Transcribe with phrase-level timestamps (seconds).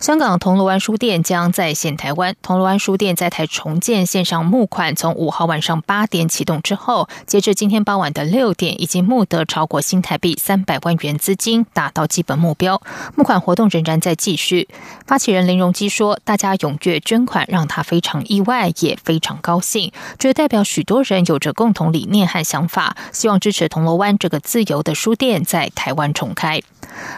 [0.00, 2.36] 香港铜锣湾书店将再现台湾。
[2.42, 12.80] 铜锣湾书店在台重建线上募款，从五号晚上八点启动之后，截至今天傍晚的六点，已经募得超过新台币三百万元资金，达到基本目标。
[13.14, 14.68] 募款活动仍然在继续。
[15.06, 19.92] 发起人林荣基说：“大家踊跃捐款，让他非常意外，也非常高兴。
[20.18, 26.60] 这代表许多人有着共同理念和想法，希望支持铜锣湾这个自由的书店在台湾重开。”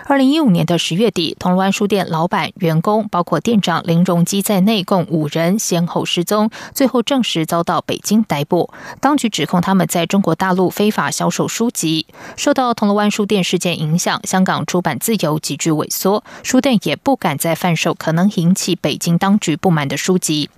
[0.07, 8.71] 二零一五年的十月底，铜锣湾书店老板、员工，包括店长林荣基在内，共五人先后失踪，最后证实遭到北京逮捕。
[9.01, 12.07] 当局指控他们在中国大陆非法销售书籍。
[12.37, 20.51] 受到铜锣湾书店事件影响，香港出版自由急剧萎缩，书店也不敢再贩售可能引起北京当局不满的书籍。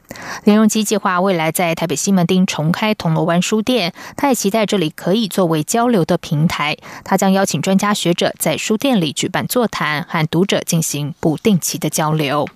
[0.42, 6.76] 林荣基计划未来在台北西门町重开铜锣湾书店，他也期待这里可以作为交流的平台。
[7.04, 12.48] 他将邀请专家学者在书店里举办座谈，和读者进行不定期的交交流。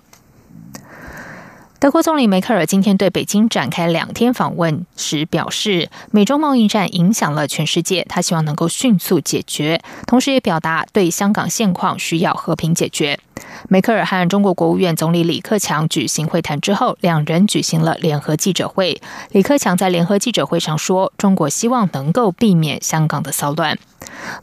[1.77, 13.19] 德国总理梅克尔今天对北京展开两天访问时表示，美中贸易战影响了全世界，他希望能够迅速解决，同时也表达对香港现况需要和平解决。
[13.69, 18.99] 梅克尔和中国国务院总理李克强举行会谈之后，两人举行了联合记者会。
[19.29, 23.77] 李克强在联合记者会上说：“中国希望能够避免香港的骚乱。”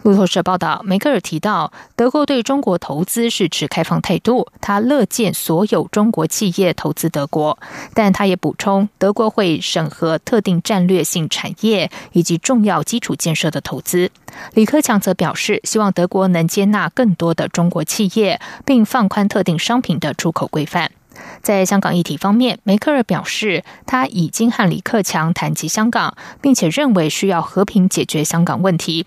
[0.03, 7.59] 路透社报道，梅克尔提到，德国对中国投资是持开放态度，他乐见所有中国企业投资德国，
[7.95, 14.11] 但他也补充，德国会审核特定战略性产业以及重要基础建设的投资。
[14.55, 20.91] 李克强则表示，希望德国能接纳更多的中国企业，并放宽特定商品的出口规范。
[21.43, 29.07] 在香港议题方面，梅克尔表示，他已经和李克强谈及香港，并且认为需要和平解决香港问题。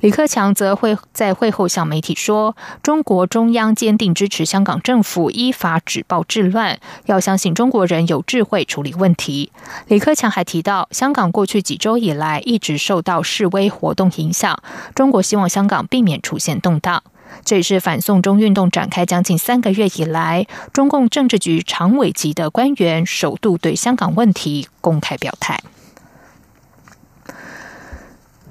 [0.00, 9.52] 李克强则会在会后向媒体说，中国中央坚定支持香港政府依法止暴制乱，要相信中国人有智慧处理问题。
[9.88, 14.60] 李克强还提到，香港过去几周以来一直受到示威活动影响，
[14.94, 17.02] 中国希望香港避免出现动荡。
[17.44, 25.60] 这也是反送中运动展开将近三个月以来，中共政治局常委级的官员首度对香港问题公开表态。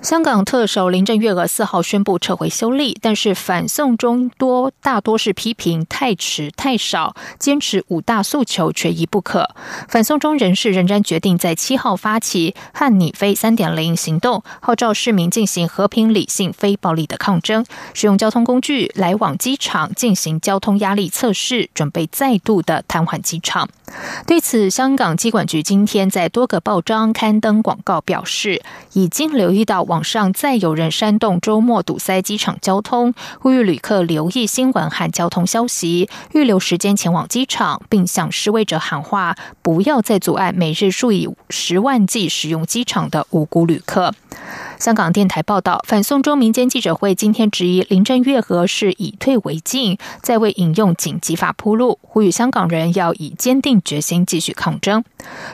[0.06, 9.50] 香港特首林郑月娥四号宣布撤回修例，但是反送中多大多是批评太迟太少，坚持五大诉求缺一不可。
[9.88, 23.68] 反送中人士仍然决定在七号发起“汉你飞三点零”行动，号召市民进行和平、理性、非暴力的抗争，使用交通工具来往机场进行交通压力测试，准备再度的瘫痪机场。
[24.26, 28.62] 对此，香港机管局今天在多个报章刊登广告，表示
[28.94, 30.06] 已经留意到网。
[30.06, 44.14] 上再有人煽动周末堵塞机场交通，呼吁旅客留意新闻和交通消息，预留时间前往机场，并向示威者喊话，不要再阻碍每日数以十万计使用机场的无辜旅客。
[44.86, 55.04] 香港电台报道，反送中民间记者会今天质疑林郑月娥是以退为进，在为引用紧急法铺路，呼吁香港人要以坚定决心继续抗争。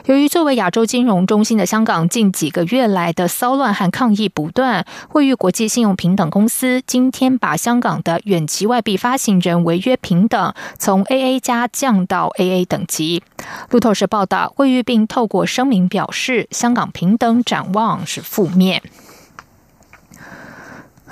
[0.04, 13.22] 由于作为亚洲金融中心的香港，近几个月来的骚乱和抗议不断，惠誉国际信用平等公司今天把香港的远期外币发行人违约平等从 AA 加降到 AA 等级。
[13.70, 18.82] 路透社报道，惠誉并透过声明表示，香港平等展望是负面。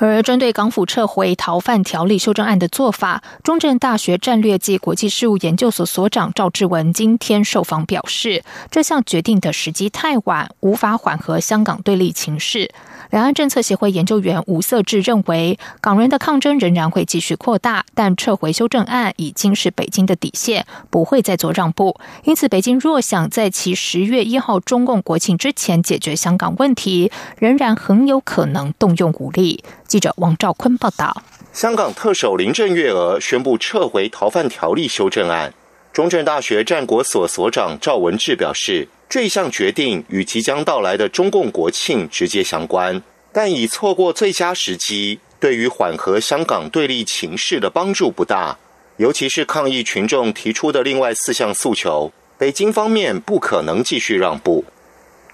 [0.00, 12.70] 而针对港府撤回逃犯条例修正案的做法，中正大学战略暨国际事务研究所所长赵志文今天受访表示，这项决定的时机太晚，无法缓和香港对立情势。
[13.10, 22.00] 两岸政策协会研究员吴色志认为，港人的抗争仍然会继续扩大，但撤回修正案已经是北京的底线，不会再做让步。
[22.24, 29.62] 因此，北京若想在其十月一号中共国庆之前解决香港问题，仍然很有可能动用武力。
[29.90, 31.20] 记者王兆坤报道：
[31.52, 35.52] 香港特首林郑月娥宣布撤回逃犯条例修正案。
[35.92, 38.86] 中正大学战国所所长赵文志表示。
[39.08, 43.02] 这项决定与即将到来的中共国庆直接相关，
[43.32, 48.56] 但已错过最佳时机，对于缓和香港对立情势的帮助不大。
[48.98, 54.64] 尤其是抗议群众提出的另外四项诉求，北京方面不可能继续让步。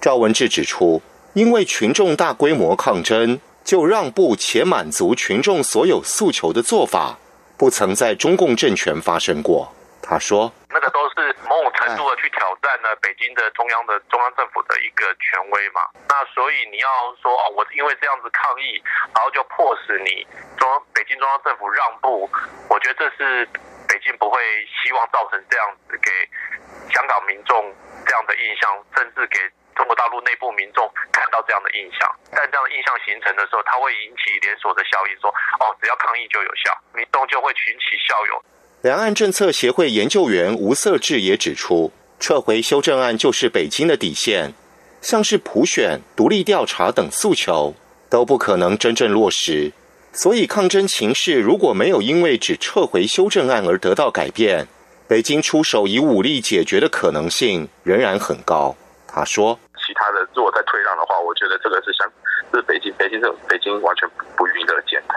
[0.01, 1.03] 赵文志指出，
[1.35, 7.19] 因为群众大规模抗争，就让步且满足群众所有诉求的做法，
[7.59, 9.75] 不曾在中共政权发生过。
[10.01, 15.83] 他说：“那个都是某种程度的去挑战了北京的中央的中央政府的一个权威嘛。
[16.07, 16.87] 那所以你要
[17.21, 18.79] 说哦，我因为这样子抗议，
[19.11, 20.23] 然后就迫使你
[20.57, 22.31] 中北京中央政府让步，
[22.71, 23.43] 我觉得这是
[23.91, 24.39] 北京不会
[24.79, 26.07] 希望造成这样子给
[26.95, 27.75] 香港民众
[28.07, 29.43] 这样的印象，甚至给
[29.77, 30.83] 中国大陆内部民众
[31.13, 32.09] 看到这样的印象。
[32.33, 35.31] 但这样的印象形成的时候，它会引起连锁的效应，说
[35.61, 38.43] 哦，只要抗议就有效，民众就会群起效尤。”
[38.83, 44.53] 两岸政策协会研究员吴色志也指出，撤回修正案就是北京的底线，
[45.01, 47.75] 像是普选、独立调查等诉求
[48.09, 49.73] 都不可能真正落实。
[50.13, 54.67] 所以，抗争情势如果没有因为只撤回修正案而得到改变，
[55.09, 58.77] 北京出手以武力解决的可能性仍然很高。
[59.07, 62.03] 他说：“其他的如果再退让的话，我觉得这个是相
[62.53, 65.15] 是北京，北京这北京完全不予乐见的。”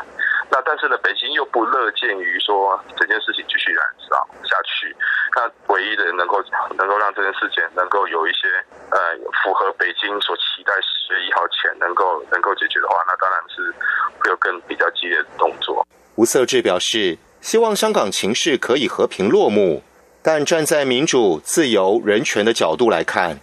[0.51, 4.95] 那但是呢，北京又不乐见于说这件事情继续燃烧下去。
[5.35, 6.41] 那唯一的能够
[6.77, 8.47] 能够让这件事情能够有一些
[8.89, 8.97] 呃
[9.43, 13.73] 符合北京所期待十月一号前能够能够解决的话，那当然是
[14.19, 15.85] 会有更比较激烈的动作。
[16.15, 19.83] 吴色志表示，希望香港情势可以和平落幕，
[20.23, 23.39] 但站在民主、自由、人权的角度来看，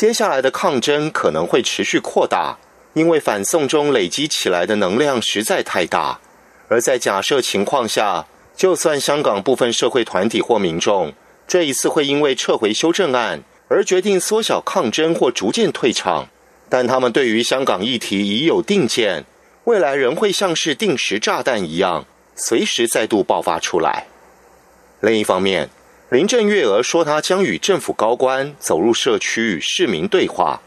[0.00, 2.56] 接下来的抗争可能会持续扩大，
[2.94, 6.18] 因为反送中累积起来的能量实在太大。
[6.70, 8.24] 而在假设情况下，
[8.56, 11.12] 就算香港部分社会团体或民众
[11.46, 16.28] 这一次会因为撤回修正案而决定缩小抗争或逐渐退场，
[16.70, 19.26] 但他们对于香港议题已有定见，
[19.64, 24.06] 未来仍会像是定时炸弹一样，随时再度爆发出来。
[25.00, 25.68] 另一方面，
[26.10, 30.60] 林郑月娥说，她将与政府高官走入社区与市民对话。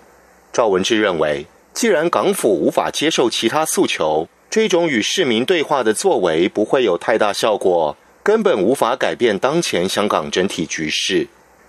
[0.53, 11.27] 赵文志认为，既然港府无法接受其他诉求，这种与市民对话的作为不会有太大效果，根本无法改变当前香港整体局势。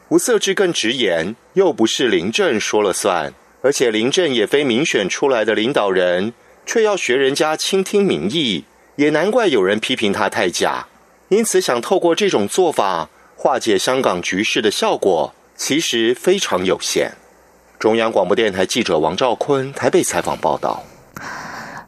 [0.08, 6.32] 吴色志更直言，又不是林郑说了算，而且林郑也非民选出来的领导人，
[6.64, 10.86] 却要学人家倾听民意，也难怪有人批评他太假。
[11.30, 13.08] 因此，想透过这种做法
[13.44, 17.12] 化解香港局势的效果，其实非常有限。
[17.78, 20.82] 中央广播电台记者王兆坤台北采访报道。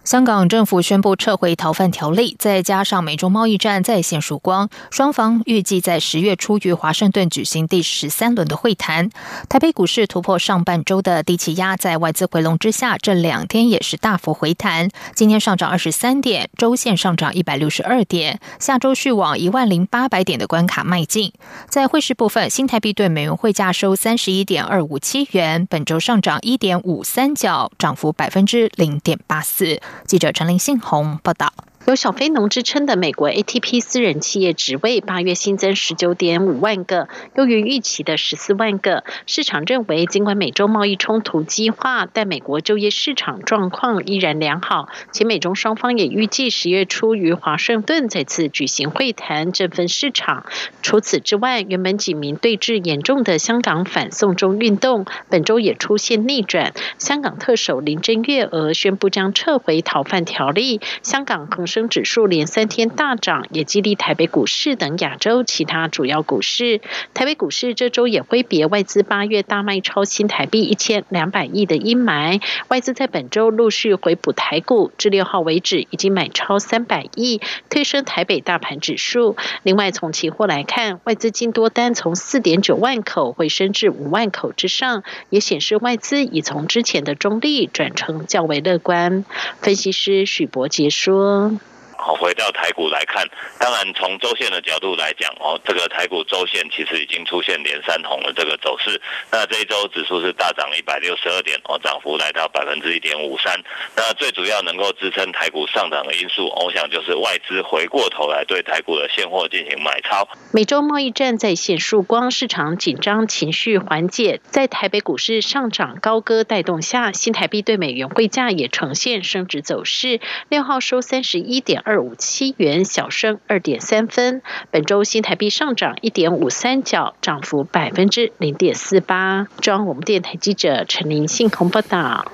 [0.06, 9.10] 香港政府宣布撤回逃犯条例，再加上美中贸易战再现曙光，双方预计在十月初于华盛顿举行第十三轮的会谈。
[9.48, 14.88] 台北股市突破上半周的低气压，在外资回笼之下，这两天也是大幅回弹。
[15.16, 21.32] 今天上涨二十三点，周线上涨一百六十二点，下周续往一万零八百点的关卡迈进。
[21.68, 29.80] 在汇市部分，新台币对美元汇价收三十一点二五七元，本周上涨一点五三角，涨幅百分之零点八四。
[30.04, 31.52] 记者陈林信宏报道。
[31.86, 39.04] 有“小非农”之称的美国 ATP 私人企业职位，八月新增十九点五万个，优于预期的十四万个。
[39.26, 44.88] 市场认为，尽管美洲贸易冲突激化，但美国就业市场状况依然良好。
[45.12, 50.44] 且美中双方也预计十月初于华盛顿再次举行会谈，振奋市场。
[50.82, 56.72] 除此之外，原本警民对峙严重的香港反送中运动，本周也出现逆转。
[56.98, 66.80] 香港特首林郑月娥宣布将撤回逃犯条例，香港恒生指数连三天大涨，也激励台北股市等亚洲其他主要股市。
[67.12, 79.36] 台北股市这周也挥别外资八月大卖超新台币一千两百亿的阴霾，外资在本周陆续回补台股，至六号为止已经买超三百亿，推升台北大盘指数。
[79.62, 89.26] 另外，从期货来看，外资净多单从四点九万口回升至五万口之上，也显示外资已从之前的中立转成较为乐观。
[89.60, 91.52] 分析师许博杰说。
[91.98, 99.00] 好，回到台股来看，当然从周线的角度来讲，哦，这个台股周线其实已经出现连三红的这个走势。
[99.30, 103.58] 那这一周指数是大涨一百六十二点，哦，涨幅来到百分之一点五三。
[103.96, 110.28] 那最主要能够支撑台股上涨的因素，我想就是外资回过头来对台股的现货进行买超。
[110.52, 120.20] 美洲贸易战在线曙光，市场紧张情绪缓解，在台北股市上涨高歌带动下，新台币对美元汇价也呈现升值走势。
[120.48, 122.06] 六号收三十一点二。
[122.06, 124.42] 五七元，小升二点三分。
[124.70, 129.48] 本周新台币上涨一点五三角，涨幅百分之零点四八。
[129.60, 132.30] 中央我们电台记者陈林信宏报道。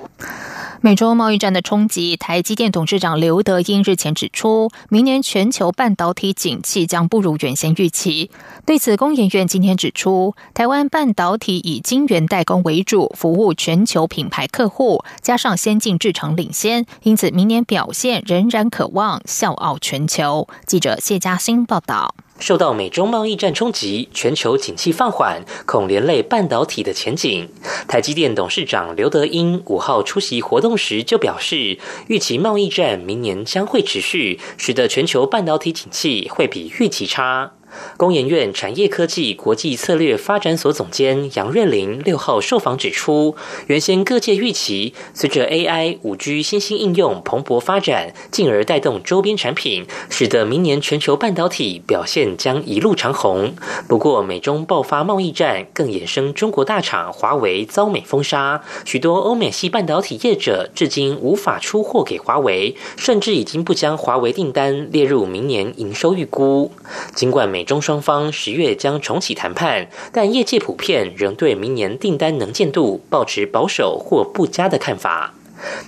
[0.85, 8.29] 美洲贸易战的冲击，台积电董事长刘德英日前指出，明年全球半导体景气将不如原先预期。
[8.65, 20.49] 对此，工研院今天指出，台湾半导体以晶圆代工为主，服务全球品牌客户，加上先进制程领先，因此明年表现仍然可望笑傲全球。
[20.67, 22.13] 记者谢嘉欣报道。
[22.43, 27.47] 受到美中贸易战冲击，全球景气放缓，恐连累半导体的前景。
[27.87, 37.53] 台积电董事长刘德英五号出席活动时就表示，预期贸易战明年将会持续，使得全球半导体景气会比预期差。
[37.97, 43.35] 工研院产业科技国际策略发展所总监杨瑞林六号受访指出，
[43.67, 53.53] 原先各界预期，随着 AI、五 G 新兴应用蓬勃发展，进而带动周边产品，使得明年全球半导体表现将一路长红。
[53.87, 66.71] 不过，美中爆发贸易战，更衍生中国大厂华为遭美封杀，许多欧美系半导体业者至今无法出货给华为，甚至已经不将华为订单列入明年营收预估。
[67.15, 75.33] 尽管美中双方十月将重启谈判，但业界普遍仍对明年订单能见度保持保守或不佳的看法。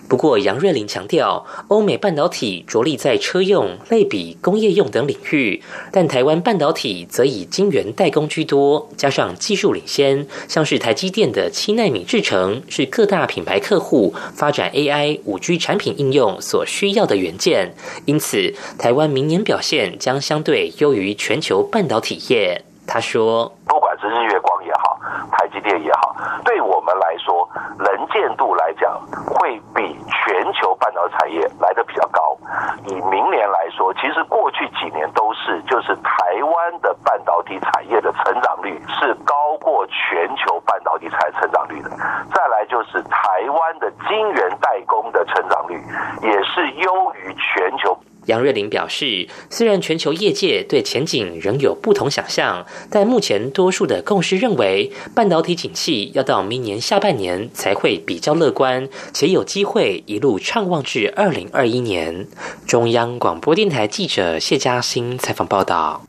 [0.07, 17.73] 不过，杨瑞麟强调，欧美半导体着力在车用、类比、工业用等领域，但台湾半导体则以晶圆代工居多，加上技术领先，像是台积电的七纳米制程，是各大品牌客户发展 AI、五 G 产品应用所需要的元件。
[18.05, 22.63] 因此，台湾明年表现将相对优于全球半导体业。
[22.87, 24.99] 他说：“不管是日月光也好，
[25.31, 26.15] 台积电也好，
[26.45, 32.37] 对我们来说，能见度来讲，会比全球半导体产业来的比较高。
[32.85, 41.89] 以明年来说，其实过去几年都是，就是台湾的半导体产业的成长率是高过全球半导体产业成长率的。
[42.33, 45.81] 再来就是台湾的晶圆代工的成长率
[46.21, 62.27] 也是优于全球。”杨瑞麟表示，虽然全球业界对前景仍有不同想象，但目前多数的共识认为，半导体景气要到明年下半年才会比较乐观，且有机会一路畅望至二零二一年。
[62.65, 66.05] 中央广播电台记者谢嘉欣采访报道。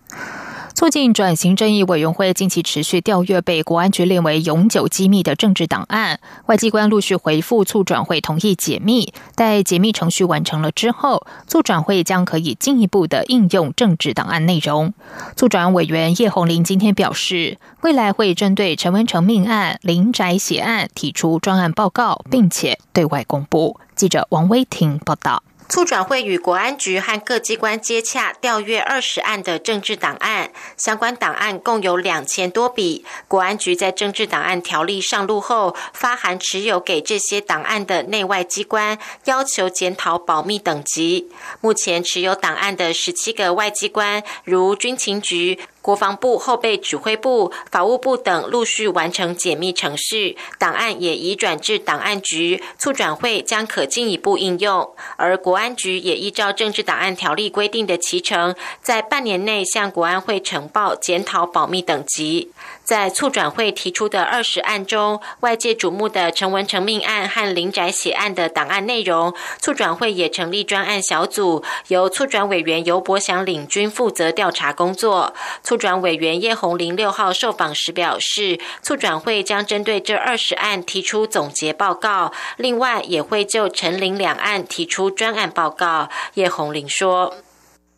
[0.77, 9.11] 促进转型正义委员会近期持续调阅被国安局列为永久机密的政治档案，外机关陆续回复促转会同意解密。
[9.35, 14.93] 待解密程序完成了之后，促转会将可以进一步的应用政治档案内容。
[15.35, 23.81] 促转委员叶红林今天表示，未来会针对陈文成命案、林宅血案提出专案报告，并且对外公布。
[23.95, 25.43] 记者王威婷报道。
[25.69, 33.05] 促转会与国安局和各机关接洽，调阅二十案的政治档案，相关档案共有两千多笔。
[33.27, 41.29] 国安局在政治档案条例上路后，发函持有给这些档案的内外机关，要求检讨保密等级。
[41.61, 45.59] 目前持有档案的十七个外机关，如军情局。
[45.87, 54.93] 国防部后备指挥部、法务部等陆续完成解密程序，档案也移转至档案局，促转会将可进一步应用。
[55.17, 62.51] 而国安局也依照政治档案条例规定的期程，在半年内向国安会呈报检讨保密等级。
[62.83, 75.33] 在促转会提出的二十案中，外界瞩目的陈文成命案和林宅血案的档案内容，促转会也成立专案小组，由促转委员尤伯祥领军负责调查工作。
[75.63, 86.09] 促促转委员叶红林六号受访时表示，促转会将针对这二十案提出总结报告，另外也会就陈林两案提出专案报告。
[86.33, 87.35] 叶红林说：“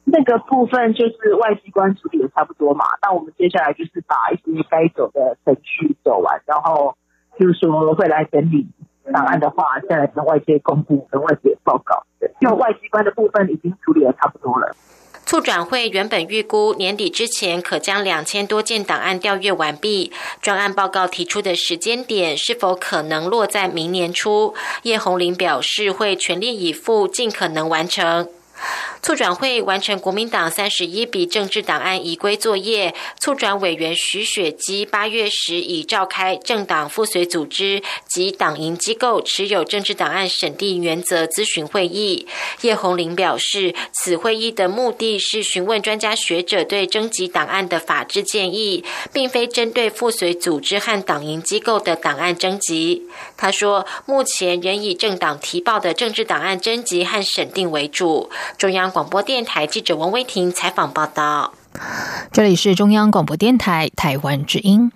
[0.07, 6.97] 那个部分就是外机关处理的差不多嘛，那我们接下来就是把一些该走的程序走完，然后
[7.39, 8.67] 就是说会来整理
[9.13, 12.03] 档案的话，再来跟外界公布跟外界报告。
[12.41, 14.75] 因为外机关的部分已经处理的差不多了。”
[15.29, 24.55] 促转会原本预估年底之前可将两千多件档案调阅完毕，专案报告提出的时间点是否可能落在明年初？
[24.85, 28.27] 叶红林表示会全力以赴，尽可能完成。
[29.03, 42.27] 促转会完成国民党三十一笔政治档案移归作业，促转委员徐雪姬八月时已召开政党附随组织及党营机构持有政治档案审定原则咨询会议。
[42.63, 53.05] 叶红林表示，此会议的目的是询问专家学者对征集档案的法制建议，并非针对附随组织和党营机构的档案征集。
[53.37, 58.31] 他说，目前仍以政党提报的政治档案征集和审定为主。
[58.57, 61.53] 中央广播电台记者王威婷采访报道。
[62.33, 64.91] 这里是中央广播电台台湾之音。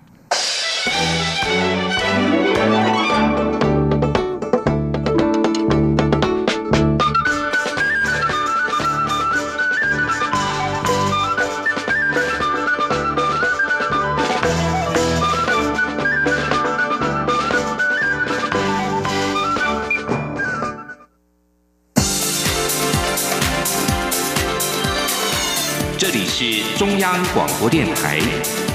[25.95, 28.19] 这里是中央广播电台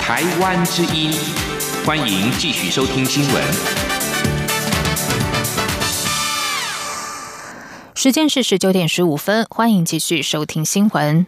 [0.01, 1.13] 台湾之音，
[1.85, 3.43] 欢迎继续收听新闻。
[7.95, 11.27] 时间是十九点十五分，欢迎继续收听新闻。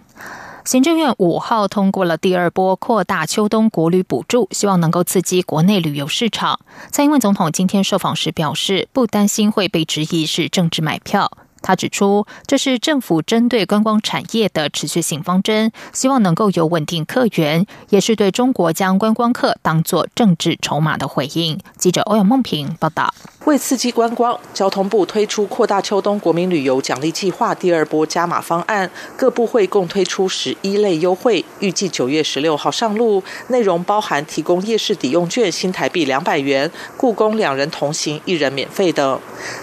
[0.65, 6.61] 行政院五号通过了第二波扩大秋冬国旅补助，希望能够刺激国内旅游市场。
[6.93, 11.33] 蔡英文总统今天受访时表示，不担心会被质疑是政治买票。
[11.63, 21.59] 他指出，这是政府针对观光产业的持续性方针，希望能够有稳定客源，也是对中国将观光客当作政治筹码的回应。
[21.77, 23.13] 记者欧阳梦平报道。
[23.51, 33.21] 为刺激观光，交通部推出扩大秋冬国民旅游奖励计划第二波加码方案，各部会共推出十一类优惠，预计九月十六号上路。
[33.49, 39.21] 内容包含提供夜市抵用券新台币两百元，故宫两人同行一人免费等。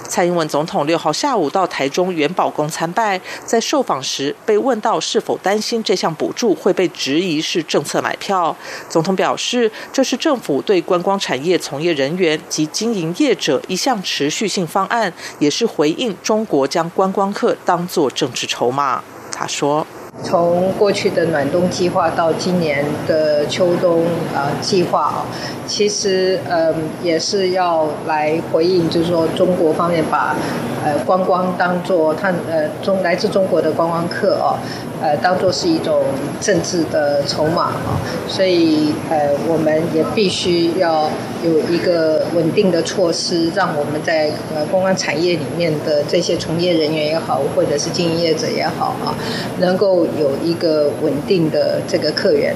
[0.09, 8.53] 蔡英文总统六号下午到台中元宝宫参拜，在受访时被问到是否担心这项补助会被质疑是政策买票，
[8.89, 13.61] 总统表示这是政府对观光产业从业人员及经营业者。
[13.69, 19.03] 一一项持续性方案，也是回应中国将观光客当作政治筹码。
[19.31, 19.85] 他说。
[20.23, 24.03] 从过去的暖冬计划到今年的秋冬
[24.35, 25.25] 啊计划啊，
[25.67, 30.35] 其实嗯也是要来回应，就是说中国方面把
[30.83, 34.57] 呃观光当做他呃中来自中国的观光客哦，
[35.01, 36.01] 呃当做是一种
[36.41, 41.09] 政治的筹码啊，所以呃我们也必须要
[41.43, 49.13] 有一个稳定的措施，让我们在呃观光产业里面的这些从业人员也好，或者是经营业者也好啊，
[49.59, 50.06] 能够。
[50.19, 52.55] 有一个稳定的这个客源。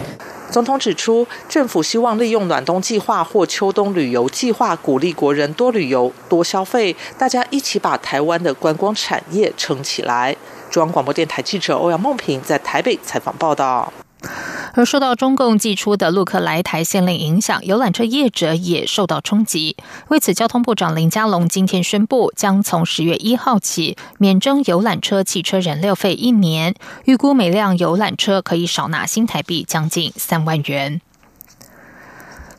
[0.50, 10.36] 总统指出，政府希望利用暖冬计划或秋冬旅游计划，鼓励国人多旅游、多消费，大家一起把台湾的观光产业撑起来。
[10.70, 13.94] 中央广播电台记者欧阳梦平在台北采访报道。
[14.74, 19.76] 而受到中共寄出的陆客来台限令影响，游览车业者也受到冲击。
[20.08, 31.02] 为此，交通部长林佳龙今天宣布，将从十月一号起免征游览车汽车燃料费一年，预估每辆游览车可以少拿新台币将近三万元。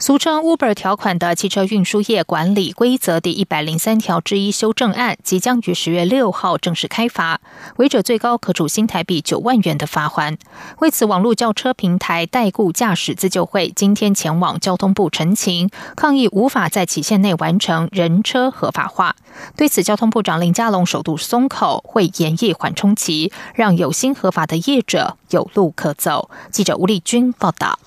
[0.02, 7.40] 俗称 Uber 条款的汽车运输业管理规则第一百零三条之一修正案即将于十月六号正式开罚，
[7.76, 10.36] 违者最高可处新台币九万元的罚款。
[10.80, 19.14] 为此，网络轿车平台代雇驾驶自救会今天前往交通部陈情，抗议无法在期限内完成人车合法化。
[19.56, 26.28] 对此，交通部长林佳龙首度松口，会严议缓冲期，让有心合法的业者有路可走。
[26.50, 27.78] 记者吴立君报道。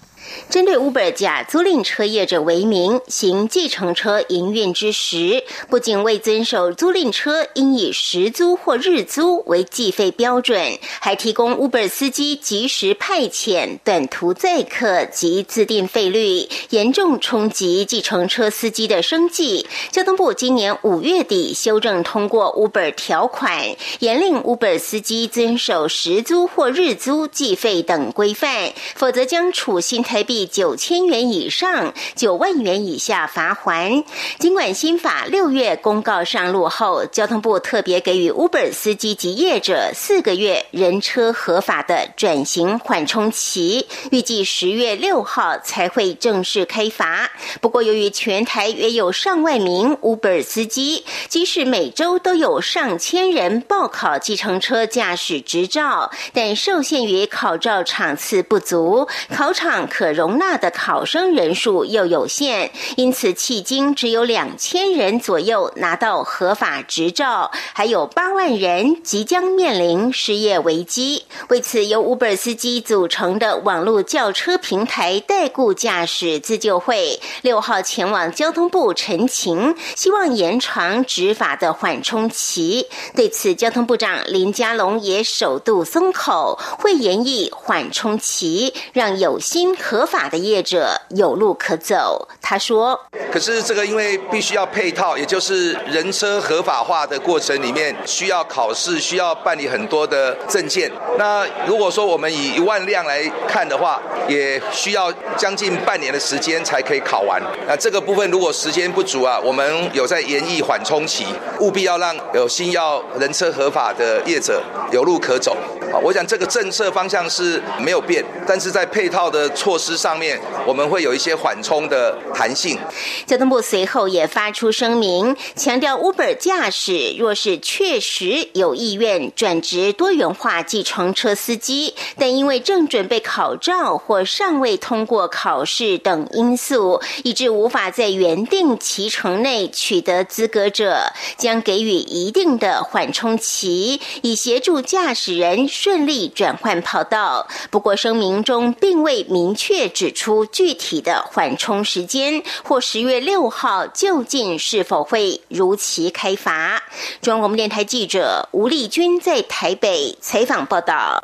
[0.49, 19.67] 针对 Uber 假租赁车业者为名行计程车营运之时，不仅未遵守租赁车应以时租或日租为计费标准，还提供 Uber 司机及时派遣、短途载客及自定费率，严重冲击计程车司机的生计。
[19.91, 30.14] 交通部今年五月底修正通过 Uber 条款，严令 Uber 司机遵守时租或日租计费等规范，否则将处新台。
[30.15, 34.05] 台币九千元以上、九万元以下罚还。
[34.39, 47.29] 尽管新法六月公告上路后，交通部特别给予 Uber 司机及业者四个月人车合法的转型缓冲期，预计十月六号才会正式开罚。
[47.59, 71.25] 不过，由于全台约有上万名 Uber 司机，即使每周都有上千人报考计程车驾驶执照，但受限于考照场次不足，考场可可容纳的考生人数又有限，因此迄今只有两千人左右拿到合法执照，还有八万人即将面临失业危机。
[71.49, 82.85] 为此，由 Uber 司机组成的网络轿车平台代雇驾驶自救会六号前往交通部陈情，希望延长执法的缓冲期。
[83.15, 89.75] 对此，交通部长林佳龙也首度松口，会严议缓冲期，让有心。
[89.87, 92.99] 合法的业者有路可走，他说
[93.31, 100.91] ：“可是这个因为必须要配套，也就是人车合法化的过程里面需要考试，需要办理很多的证件。
[101.19, 107.39] 那如果说我们以一万辆来看的话，也需要将近半年的时间才可以考完。
[107.67, 111.27] 那这个部分如果时间不足啊，我们有在延役缓冲期，
[111.59, 115.55] 务必要让有心要人车合法的业者有路可走。
[115.93, 122.77] 啊，我想这个政策方向是没有变，但是在配套的措措施。”上面我们会有一些缓冲的弹性。
[123.25, 147.47] 交通部随后也发出声明，强调 Uber 驾驶若是确实有意愿转职多元化计程车司机，但因为正准备考照或尚未通过考试等因素，以致无法在原定骑程内取得资格者，将给予一定的缓冲期，以协助驾驶人顺利转换跑道。
[147.71, 156.83] 不过声明中并未明确指出具体的缓冲时间，或十月六号究竟是否会如期开罚。
[157.21, 161.23] 中央广播电台记者吴丽君在台北采访报道。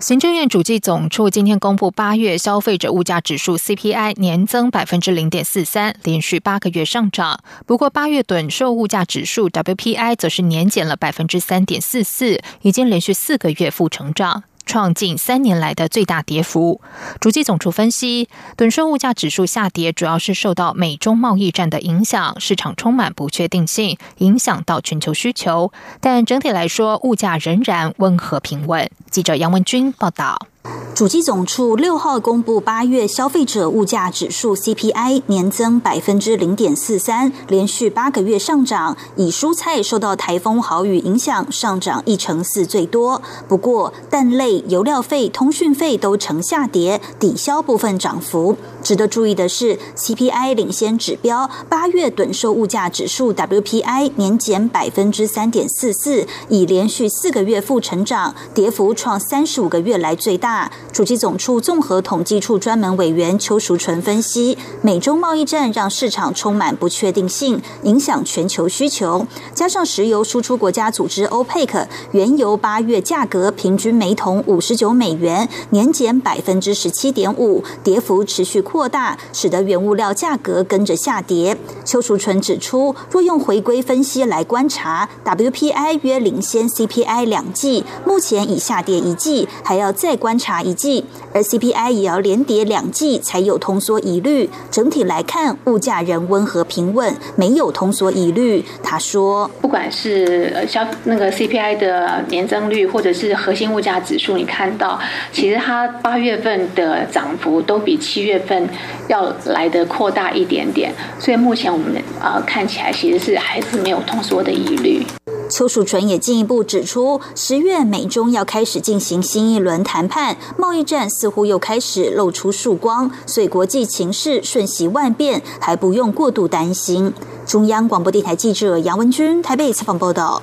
[0.00, 7.40] 行政院主计总处今天公布八月消费者物价指数 CPI 年增百分之零点四三，连续八个月上涨。
[7.64, 14.42] 不过八月短售物价指数 WPI 则是年减了百分之三点四四，已经连续四个月负成长。
[14.66, 16.80] 创近三年来的最大跌幅。
[17.20, 25.72] 主计总处分析，短售物价指数下跌，主要是受到美中贸易战的影响，市场充满不确定性，影响到全球需求。
[26.00, 28.90] 但整体来说，物价仍然温和平稳。
[29.10, 30.48] 记者杨文军报道。
[30.94, 38.96] 主机总处六号公布八月消费者物价指数 CPI 年增百分之零点四三，连续八个月上涨。
[39.16, 43.20] 以蔬菜受到台风豪雨影响，上涨一成四最多。
[43.48, 48.56] 不过蛋类、油料费、通讯费都呈下跌，抵消部分涨幅。
[48.80, 60.53] 值得注意的是，CPI 领先指标八月短售物价指数 WPI 年减百分之三点四四，已连续四个月负成长，跌幅创三十五个月来最大。
[60.92, 69.26] 主机总处综合统计处专门委员邱淑纯分析，美中贸易战让市场充满不确定性，影响全球需求。
[69.52, 81.56] 加上石油输出国家组织 OPEC 原油八月价格平均每桶五十九美元，年减百分之十七点五，跌幅持续扩大，使得原物料价格跟着下跌。
[81.84, 90.43] 邱淑纯指出，若用回归分析来观察，WPI 约领先 CPI 两季，目前已下跌一季，还要再观察。
[90.44, 94.50] 查一季，而 CPI 也要连跌两季才有通缩疑虑。
[94.70, 98.62] 整体来看，物价仍温和平稳，没有通缩疑虑。
[98.82, 105.00] 他说，不管是消那个 CPI 的年增率，或者是核心物价指数，你看到
[105.32, 108.68] 其实它八月份的涨幅都比七月份
[109.08, 110.92] 要来的扩大一点点。
[111.18, 115.02] 所以目前我们呃看起来其实是还是没有通缩的疑虑。
[115.48, 127.12] 邱淑纯也进一步指出，十月美中要开始进行新一轮谈判，贸易战似乎又开始露出曙光，所以国际情势瞬息万变，还不用过度担心。
[127.46, 130.42] 中央广播电台记者杨文军台北采访报道。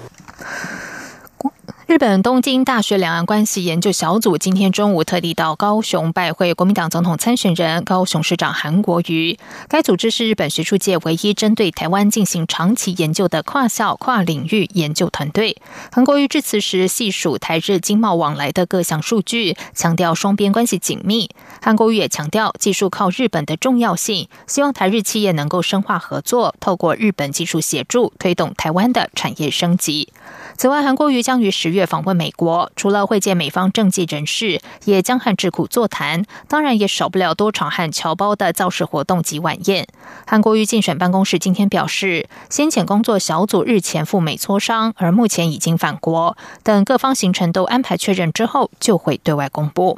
[1.91, 9.37] 日本东京大学两岸关系研究小组今天中午特地到高雄拜会国民党总统参选人高雄市长韩国瑜。
[9.67, 15.57] 该组织是日本学术界唯一针对台湾进行长期研究的跨校跨领域研究团队。
[15.91, 21.29] 韩国瑜致辞时细数台日经贸往来的各项数据，强调双边关系紧密。
[21.61, 30.07] 韩国瑜也强调技术靠日本的重要性，希望台日企业能够深化合作，透过日本技术协助推动台湾的产业升级。
[30.57, 36.23] 此外，韩国瑜将于十月访问美国，除了会见美方政界人士，也将和智库座谈。
[36.47, 39.87] 当然，也少不了多场和侨胞的造势活动及晚宴。
[40.27, 49.97] 韩国瑜竞选办公室今天表示，先遣工作小组日前赴美磋商，而目前已经返国，等各方行程都安排确认之后，就会对外公布。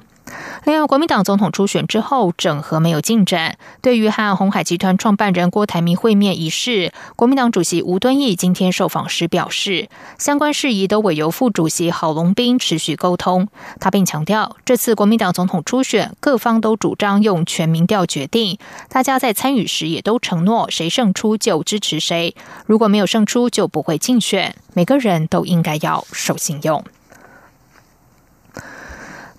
[0.65, 3.57] 另外，国民党总统初选之后，整合没有进展。
[3.81, 13.49] 对于和红海集团创办人郭台铭会面一事，国民党主席吴敦义今天受访时表示，相关事宜都委由副主席郝龙斌持续沟通。
[13.81, 18.57] 他并强调，这次国民党总统初选，各方都主张用全民调决定，
[18.89, 22.33] 大家在参与时也都承诺，谁胜出就支持谁，
[22.65, 24.55] 如果没有胜出就不会竞选。
[24.73, 26.83] 每个人都应该要守信用。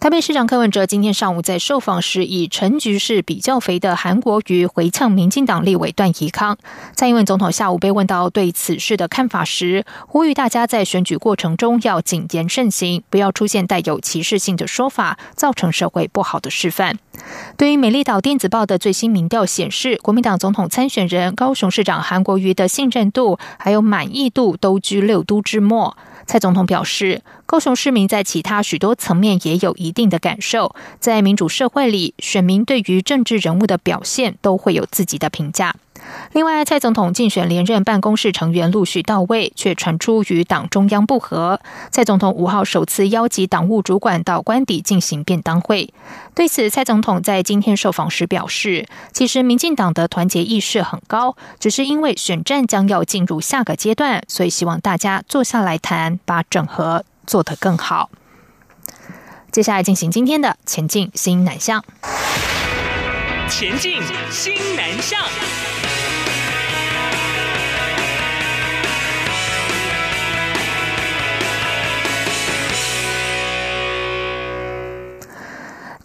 [0.04, 6.58] 台北市长柯文哲今天上午在受访时，以陈局是比较肥的韩国瑜回呛民进党立委段宜康。
[6.94, 16.98] 蔡英文总统下午被问到对此事的看法时，呼吁大家在选举过程中要谨言慎行，不要出现带有歧视性的说法，造成社会不好的示范。
[17.56, 25.96] 对于美丽岛电子报的最新民调显示，国民党总统参选人高雄市长韩国瑜的信任度还有满意度都居六都之末。
[26.26, 35.76] 蔡总统表示，高雄市民在其他许多层面也有一定的感受，在民主社会里，选民对于政治人物的表现都会有自己的评价。
[36.32, 41.60] 另外，蔡总统竞选连任办公室成员陆续到位，却传出与党中央不和。
[41.90, 45.92] 蔡总统五号首次邀集党务主管到官邸进行便当会。
[46.34, 58.10] 对此，蔡总统在今天受访时表示，其实民进党的团结意识很高，只是因为选战将要进入下个阶段，所以希望大家坐下来谈，把整合做得更好。
[59.52, 61.84] 接下来进行今天的前进新南向。
[63.48, 65.20] 前进新南向。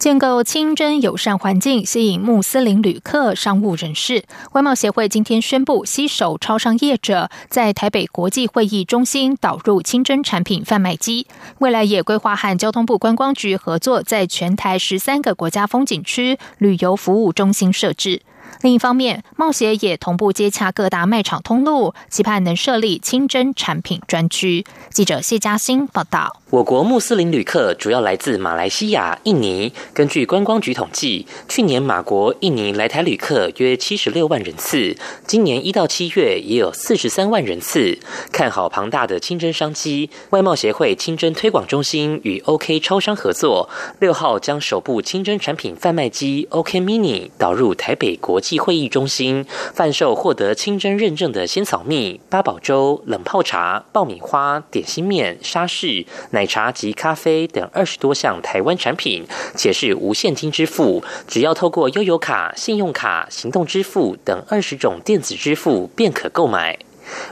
[0.00, 4.24] 建构清真友善环境，吸引穆斯林旅客、商务人士。
[4.52, 11.26] 外贸协会今天宣布，携手超商业者，在台北国际会议中心导入清真产品贩卖机。
[11.58, 18.22] 未来也规划和交通部观光局合作，在全台十三个国家风景区旅游服务中心设置。
[18.62, 24.64] 另一方面，贸协也同步接洽各大卖场通路，期盼能设立清真产品专区。
[24.88, 26.39] 记者谢嘉欣报道。
[26.50, 29.72] 我国穆斯林旅客主要来自马来西亚、印尼。
[29.94, 34.96] 根据观光局统计，去年马国、印尼来台旅客约七十六万人次，
[35.28, 37.96] 今年一到七月也有四十三万人次。
[38.32, 56.04] 看好庞大的清真商机，外贸协会清真推广中心与 OK 超商合作，六号将首部清真产品贩卖机 OK Mini 导入台北国际会议中心，贩售获得清真认证的仙草蜜、八宝粥、冷泡茶、爆米花、点心面、沙士。
[56.32, 66.78] 奶奶茶及咖啡等二十多项台湾产品，且是无现金支付，只要透过悠游卡、信用卡、行动支付等二十种电子支付便可购买。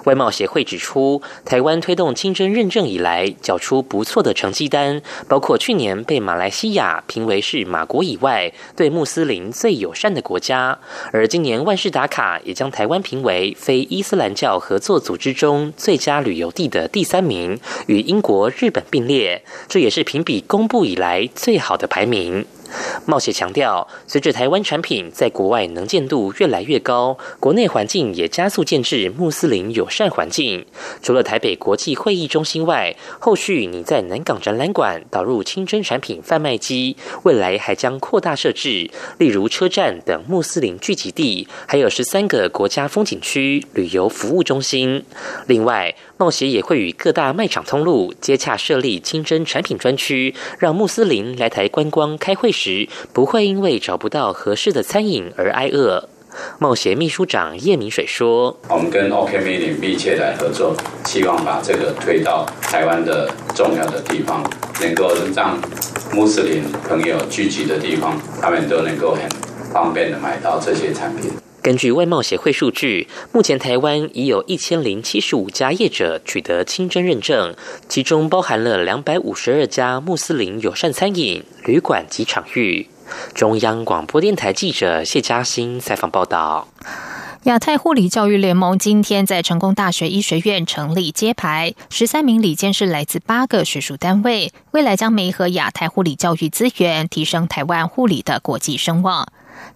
[0.04, 10.78] 外贸协会指出，台湾推动清真认证以来，缴出不错的成绩单，包括去年被马来西亚评为是马国以外对穆斯林最友善的国家，
[11.12, 22.46] 而今年万事达卡也将台湾评为非伊斯兰教合作组织中最佳旅游地的第三名，与英国、日本并列，这也是评比公布以来最好的排名。
[23.07, 30.66] 冒险强调，随着台湾产品在国外能见度越来越高，国内环境也加速建制穆斯林友善环境。
[31.02, 45.04] 除了台北国际会议中心外，后续你在南港展览馆导入清真产品贩卖机，未来还将扩大设置，例如车站等穆斯林聚集地，还有十三个国家风景区旅游服务中心。
[45.46, 56.08] 另外，冒协也会与各大卖场通路接洽设立清真产品专区，让穆斯林来台观光开会时不会因为找不到合适的餐饮而挨饿。
[56.58, 64.42] 冒协秘书长叶明水说：“我们跟 OK Mini 密切来合作，希望把这个推到台湾的重要的地方，
[64.80, 65.58] 能够让
[66.12, 69.22] 穆斯林朋友聚集的地方，他们都能够很
[69.72, 71.30] 方便的买到这些产品。”
[71.68, 77.54] 根据外贸协会数据，目前台湾已有一千零七十五家业者取得清真认证，
[77.90, 82.88] 其中包含了两百五十二家穆斯林友善餐饮、旅馆及场域。
[83.35, 86.68] 中央广播电台记者谢嘉欣采访报道。
[87.42, 99.28] 亚太护理教育联盟今天在成功大学医学院成立揭牌，十三名理监是来自八个学术单位，未来将媒合亚太护理教育资源，提升台湾护理的国际声望。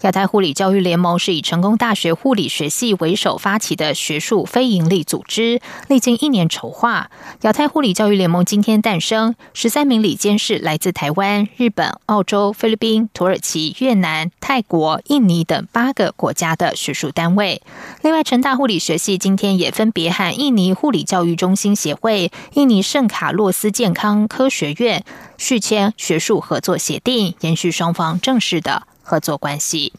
[0.03, 7.11] 亚太护理教育联盟是以成功大学护理学系为首发起的学术非营利组织，历经一年筹划，
[7.43, 9.35] 亚太护理教育联盟今天诞生。
[9.55, 17.63] 十三名理监事来自台湾、日本、澳洲、菲律宾、土耳其、越南、泰国、印尼等八个国家的学术单位。
[18.03, 25.05] 另外，成大护理学系今天也分别和印尼护理教育中心协会、印尼圣卡洛斯健康科学院
[25.39, 28.83] 续签学术合作协定，延续双方正式的。
[29.03, 29.93] 合作关系。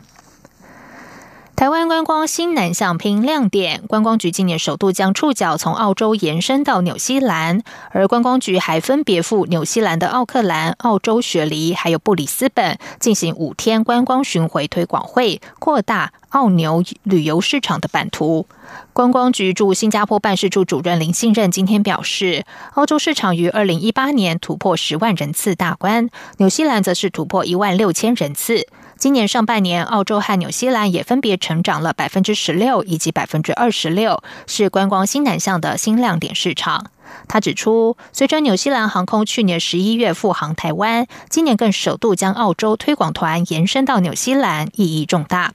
[1.56, 7.62] 台湾观光新南向拼亮点，观光局今年首度将触角从澳洲延伸到纽西兰，
[7.92, 18.48] 而观光局还分别赴纽西兰的奥克兰、澳洲雪梨还有布里斯本进行五天观光巡回推广会，扩大澳纽旅游市场的版图。
[18.92, 22.44] 观光局驻新加坡办事处主任林信任今天表示，
[22.74, 28.68] 澳洲市场于二零一八年突破十万人次大关，纽西兰则是突破一万六千人次。
[28.98, 36.88] 今年上半年，澳洲和纽西兰也分别成长了百分之十六以及百分之二十六，是观光新南向的新亮点市场。
[37.28, 45.52] 他指出，随着纽西兰航空去年十一月复航台湾，今年更首度将澳洲推广团延伸到纽西兰，意义重大。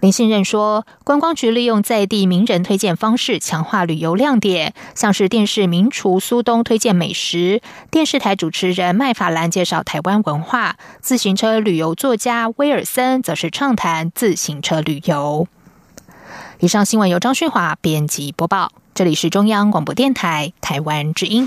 [0.00, 15.48] 林信任说，观光局利用在地名人推荐方式强化旅游亮点，像是电视名厨苏东推荐美食，电视台主持人麦法兰介绍台湾文化，自行车旅游作家威尔森则是畅谈自行车旅游。
[16.60, 21.46] 以上新闻由张旭华编辑播报，这里是中央广播电台台湾之音。